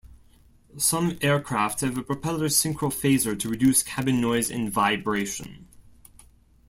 Some 0.79 1.19
aircraft 1.21 1.81
have 1.81 1.95
a 1.95 2.01
propeller 2.01 2.47
synchrophaser 2.47 3.37
to 3.39 3.47
reduce 3.47 3.83
cabin 3.83 4.19
noise 4.19 4.49
and 4.49 4.71
vibration. 4.71 5.67